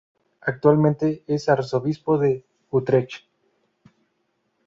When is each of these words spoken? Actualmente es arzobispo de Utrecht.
Actualmente 0.41 1.23
es 1.27 1.47
arzobispo 1.47 2.17
de 2.17 2.43
Utrecht. 2.71 3.21